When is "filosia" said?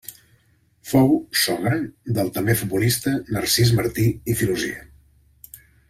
4.41-4.83